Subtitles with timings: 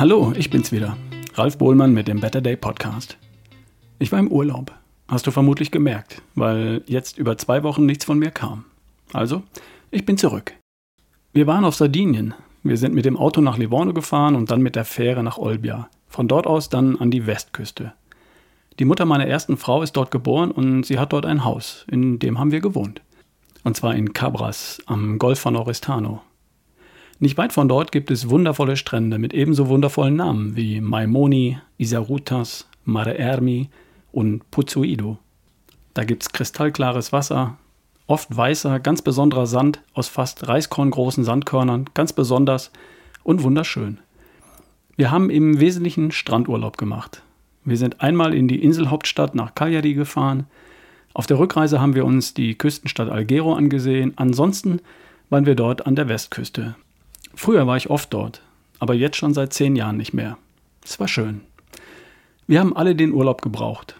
[0.00, 0.96] Hallo, ich bin's wieder.
[1.34, 3.18] Ralf Bohlmann mit dem Better Day Podcast.
[3.98, 4.72] Ich war im Urlaub.
[5.08, 8.64] Hast du vermutlich gemerkt, weil jetzt über zwei Wochen nichts von mir kam.
[9.12, 9.42] Also,
[9.90, 10.54] ich bin zurück.
[11.34, 12.32] Wir waren auf Sardinien.
[12.62, 15.90] Wir sind mit dem Auto nach Livorno gefahren und dann mit der Fähre nach Olbia.
[16.08, 17.92] Von dort aus dann an die Westküste.
[18.78, 22.18] Die Mutter meiner ersten Frau ist dort geboren und sie hat dort ein Haus, in
[22.18, 23.02] dem haben wir gewohnt.
[23.64, 26.22] Und zwar in Cabras am Golf von Oristano.
[27.22, 32.66] Nicht weit von dort gibt es wundervolle Strände mit ebenso wundervollen Namen wie Maimoni, Isarutas,
[32.86, 33.68] Mare Ermi
[34.10, 35.18] und Puzzuido.
[35.92, 37.58] Da gibt es kristallklares Wasser,
[38.06, 42.72] oft weißer, ganz besonderer Sand aus fast reiskorngroßen Sandkörnern, ganz besonders
[43.22, 43.98] und wunderschön.
[44.96, 47.22] Wir haben im Wesentlichen Strandurlaub gemacht.
[47.66, 50.46] Wir sind einmal in die Inselhauptstadt nach Cagliari gefahren.
[51.12, 54.14] Auf der Rückreise haben wir uns die Küstenstadt Alghero angesehen.
[54.16, 54.80] Ansonsten
[55.28, 56.76] waren wir dort an der Westküste.
[57.34, 58.42] Früher war ich oft dort,
[58.78, 60.38] aber jetzt schon seit zehn Jahren nicht mehr.
[60.84, 61.42] Es war schön.
[62.46, 63.96] Wir haben alle den Urlaub gebraucht.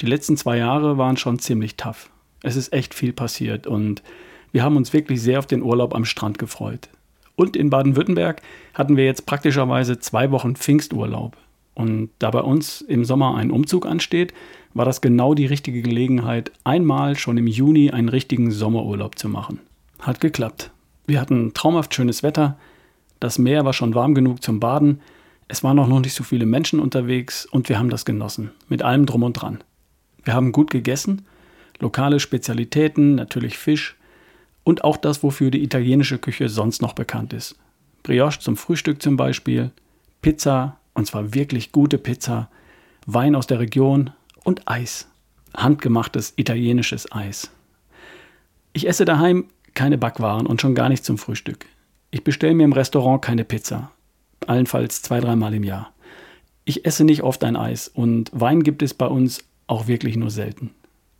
[0.00, 2.10] Die letzten zwei Jahre waren schon ziemlich tough.
[2.42, 4.02] Es ist echt viel passiert und
[4.50, 6.88] wir haben uns wirklich sehr auf den Urlaub am Strand gefreut.
[7.36, 8.42] Und in Baden-Württemberg
[8.74, 11.36] hatten wir jetzt praktischerweise zwei Wochen Pfingsturlaub.
[11.74, 14.34] Und da bei uns im Sommer ein Umzug ansteht,
[14.74, 19.60] war das genau die richtige Gelegenheit, einmal schon im Juni einen richtigen Sommerurlaub zu machen.
[20.00, 20.70] Hat geklappt.
[21.06, 22.58] Wir hatten traumhaft schönes Wetter,
[23.22, 25.00] das Meer war schon warm genug zum Baden,
[25.46, 28.82] es waren auch noch nicht so viele Menschen unterwegs und wir haben das genossen, mit
[28.82, 29.62] allem drum und dran.
[30.24, 31.24] Wir haben gut gegessen,
[31.78, 33.96] lokale Spezialitäten, natürlich Fisch
[34.64, 37.54] und auch das, wofür die italienische Küche sonst noch bekannt ist.
[38.02, 39.70] Brioche zum Frühstück zum Beispiel,
[40.20, 42.50] Pizza, und zwar wirklich gute Pizza,
[43.06, 44.10] Wein aus der Region
[44.42, 45.08] und Eis.
[45.56, 47.50] Handgemachtes italienisches Eis.
[48.72, 51.66] Ich esse daheim keine Backwaren und schon gar nicht zum Frühstück.
[52.14, 53.90] Ich bestelle mir im Restaurant keine Pizza.
[54.46, 55.94] Allenfalls zwei, dreimal im Jahr.
[56.66, 60.30] Ich esse nicht oft ein Eis und Wein gibt es bei uns auch wirklich nur
[60.30, 60.70] selten.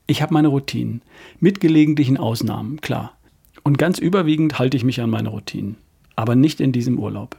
[0.07, 1.01] Ich habe meine Routinen,
[1.41, 3.17] mit gelegentlichen Ausnahmen, klar.
[3.63, 5.77] Und ganz überwiegend halte ich mich an meine Routinen.
[6.15, 7.39] Aber nicht in diesem Urlaub.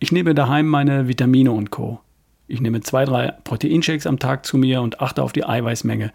[0.00, 2.00] Ich nehme daheim meine Vitamine und Co.
[2.48, 6.10] Ich nehme zwei, drei Proteinshakes am Tag zu mir und achte auf die Eiweißmenge,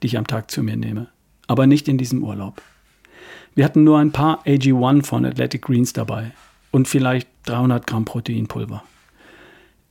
[0.00, 1.08] die ich am Tag zu mir nehme.
[1.48, 2.62] Aber nicht in diesem Urlaub.
[3.54, 6.32] Wir hatten nur ein paar AG1 von Athletic Greens dabei
[6.70, 8.82] und vielleicht 300 Gramm Proteinpulver.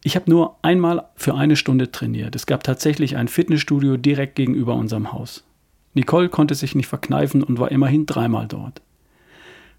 [0.03, 2.35] Ich habe nur einmal für eine Stunde trainiert.
[2.35, 5.43] Es gab tatsächlich ein Fitnessstudio direkt gegenüber unserem Haus.
[5.93, 8.81] Nicole konnte sich nicht verkneifen und war immerhin dreimal dort.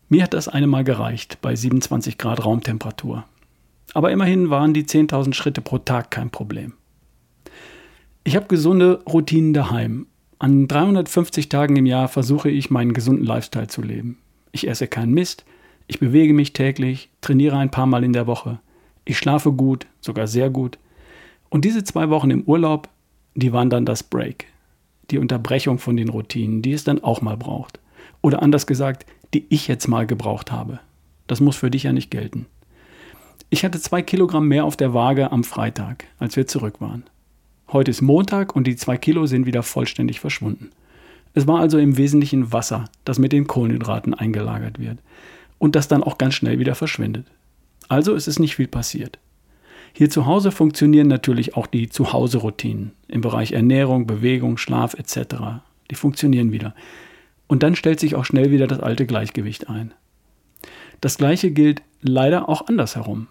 [0.08, 3.24] Mir hat das eine Mal gereicht bei 27 Grad Raumtemperatur.
[3.94, 6.74] Aber immerhin waren die 10.000 Schritte pro Tag kein Problem.
[8.24, 10.06] Ich habe gesunde Routinen daheim.
[10.42, 14.19] An 350 Tagen im Jahr versuche ich, meinen gesunden Lifestyle zu leben.
[14.50, 15.44] Ich esse keinen Mist,
[15.86, 18.58] ich bewege mich täglich, trainiere ein paar Mal in der Woche,
[19.04, 20.80] ich schlafe gut, sogar sehr gut.
[21.48, 22.88] Und diese zwei Wochen im Urlaub,
[23.36, 24.47] die waren dann das Break,
[25.12, 27.78] die Unterbrechung von den Routinen, die es dann auch mal braucht.
[28.20, 30.80] Oder anders gesagt, die ich jetzt mal gebraucht habe.
[31.28, 32.47] Das muss für dich ja nicht gelten.
[33.48, 37.04] Ich hatte zwei Kilogramm mehr auf der Waage am Freitag, als wir zurück waren.
[37.72, 40.69] Heute ist Montag und die zwei Kilo sind wieder vollständig verschwunden.
[41.33, 44.99] Es war also im Wesentlichen Wasser, das mit den Kohlenhydraten eingelagert wird
[45.59, 47.25] und das dann auch ganz schnell wieder verschwindet.
[47.88, 49.19] Also ist es nicht viel passiert.
[49.94, 55.62] Hier zu Hause funktionieren natürlich auch die Zuhause-Routinen im Bereich Ernährung, Bewegung, Schlaf etc.
[55.91, 56.75] Die funktionieren wieder.
[57.47, 59.94] Und dann stellt sich auch schnell wieder das alte Gleichgewicht ein.
[61.00, 63.28] Das gleiche gilt leider auch andersherum.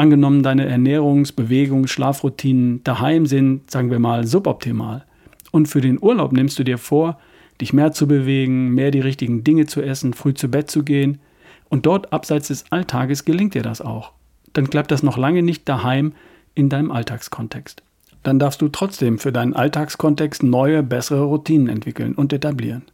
[0.00, 5.04] Angenommen, deine Ernährungs-, Bewegungs-, Schlafroutinen daheim sind, sagen wir mal, suboptimal.
[5.50, 7.18] Und für den Urlaub nimmst du dir vor,
[7.60, 11.20] dich mehr zu bewegen, mehr die richtigen Dinge zu essen, früh zu Bett zu gehen.
[11.68, 14.12] Und dort abseits des Alltages gelingt dir das auch.
[14.54, 16.14] Dann klappt das noch lange nicht daheim
[16.54, 17.82] in deinem Alltagskontext.
[18.22, 22.84] Dann darfst du trotzdem für deinen Alltagskontext neue, bessere Routinen entwickeln und etablieren.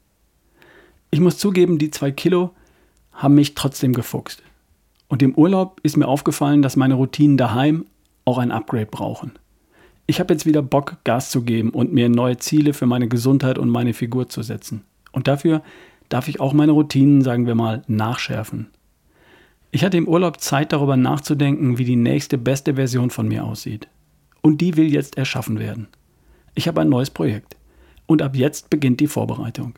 [1.12, 2.50] Ich muss zugeben, die zwei Kilo
[3.12, 4.42] haben mich trotzdem gefuchst.
[5.08, 7.86] Und im Urlaub ist mir aufgefallen, dass meine Routinen daheim
[8.24, 9.32] auch ein Upgrade brauchen.
[10.06, 13.58] Ich habe jetzt wieder Bock, Gas zu geben und mir neue Ziele für meine Gesundheit
[13.58, 14.82] und meine Figur zu setzen.
[15.12, 15.62] Und dafür
[16.08, 18.68] darf ich auch meine Routinen, sagen wir mal, nachschärfen.
[19.72, 23.88] Ich hatte im Urlaub Zeit darüber nachzudenken, wie die nächste beste Version von mir aussieht.
[24.42, 25.88] Und die will jetzt erschaffen werden.
[26.54, 27.56] Ich habe ein neues Projekt.
[28.06, 29.74] Und ab jetzt beginnt die Vorbereitung.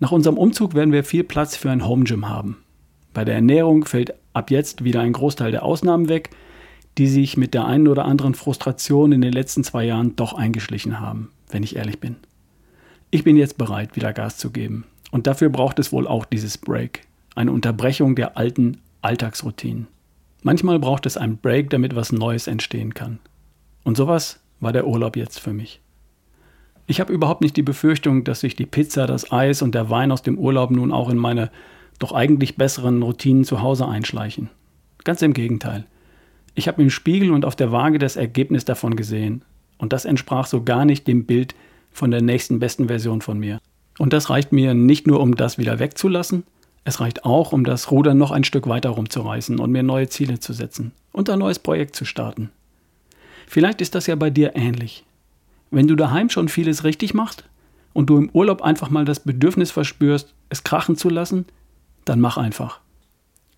[0.00, 2.56] Nach unserem Umzug werden wir viel Platz für ein Home Gym haben.
[3.14, 6.30] Bei der Ernährung fällt ab jetzt wieder ein Großteil der Ausnahmen weg,
[6.98, 11.00] die sich mit der einen oder anderen Frustration in den letzten zwei Jahren doch eingeschlichen
[11.00, 12.16] haben, wenn ich ehrlich bin.
[13.10, 14.84] Ich bin jetzt bereit, wieder Gas zu geben.
[15.10, 17.02] Und dafür braucht es wohl auch dieses Break,
[17.34, 19.88] eine Unterbrechung der alten Alltagsroutinen.
[20.42, 23.18] Manchmal braucht es einen Break, damit was Neues entstehen kann.
[23.82, 25.80] Und sowas war der Urlaub jetzt für mich.
[26.86, 30.12] Ich habe überhaupt nicht die Befürchtung, dass sich die Pizza, das Eis und der Wein
[30.12, 31.50] aus dem Urlaub nun auch in meine
[32.00, 34.50] doch eigentlich besseren Routinen zu Hause einschleichen.
[35.04, 35.86] Ganz im Gegenteil.
[36.56, 39.42] Ich habe im Spiegel und auf der Waage das Ergebnis davon gesehen.
[39.78, 41.54] Und das entsprach so gar nicht dem Bild
[41.92, 43.60] von der nächsten besten Version von mir.
[43.98, 46.42] Und das reicht mir nicht nur, um das wieder wegzulassen,
[46.84, 50.40] es reicht auch, um das Ruder noch ein Stück weiter rumzureißen und mir neue Ziele
[50.40, 52.50] zu setzen und ein neues Projekt zu starten.
[53.46, 55.04] Vielleicht ist das ja bei dir ähnlich.
[55.70, 57.44] Wenn du daheim schon vieles richtig machst
[57.92, 61.44] und du im Urlaub einfach mal das Bedürfnis verspürst, es krachen zu lassen,
[62.04, 62.80] dann mach einfach.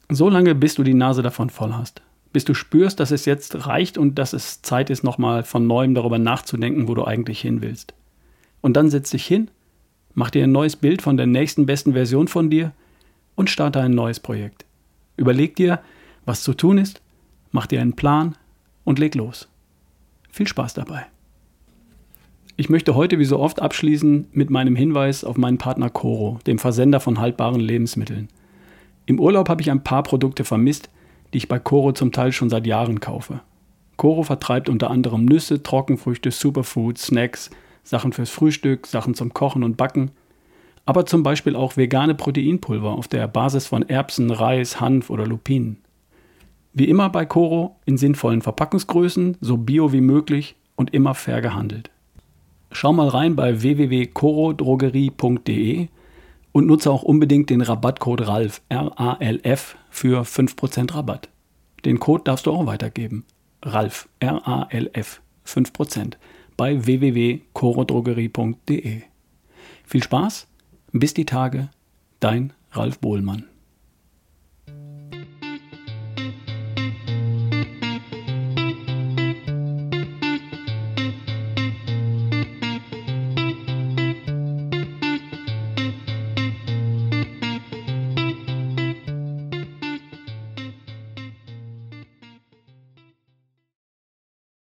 [0.09, 2.03] So lange, bis du die Nase davon voll hast.
[2.33, 5.95] Bis du spürst, dass es jetzt reicht und dass es Zeit ist, nochmal von neuem
[5.95, 7.95] darüber nachzudenken, wo du eigentlich hin willst.
[8.61, 9.51] Und dann setz dich hin,
[10.15, 12.73] mach dir ein neues Bild von der nächsten besten Version von dir
[13.35, 14.65] und starte ein neues Projekt.
[15.17, 15.81] Überleg dir,
[16.25, 17.03] was zu tun ist,
[17.51, 18.37] mach dir einen Plan
[18.85, 19.49] und leg los.
[20.31, 21.07] Viel Spaß dabei.
[22.55, 26.59] Ich möchte heute wie so oft abschließen mit meinem Hinweis auf meinen Partner Coro, dem
[26.59, 28.29] Versender von haltbaren Lebensmitteln.
[29.07, 30.91] Im Urlaub habe ich ein paar Produkte vermisst,
[31.33, 33.41] die ich bei Coro zum Teil schon seit Jahren kaufe.
[33.97, 37.51] Coro vertreibt unter anderem Nüsse, Trockenfrüchte, Superfoods, Snacks,
[37.85, 40.11] Sachen fürs Frühstück, Sachen zum Kochen und Backen,
[40.85, 45.79] aber zum Beispiel auch vegane Proteinpulver auf der Basis von Erbsen, Reis, Hanf oder Lupinen.
[46.75, 51.92] Wie immer bei Coro in sinnvollen Verpackungsgrößen, so bio wie möglich und immer fair gehandelt.
[52.73, 55.89] Schau mal rein bei www.corodrogerie.de
[56.53, 61.29] und nutze auch unbedingt den Rabattcode RALF, R-A-L-F, für 5% Rabatt.
[61.85, 63.25] Den Code darfst du auch weitergeben.
[63.63, 66.15] RALF, R-A-L-F, 5%
[66.57, 69.03] bei www.corodrogerie.de.
[69.85, 70.49] Viel Spaß,
[70.93, 71.69] bis die Tage,
[72.21, 73.45] dein Ralf Bohlmann.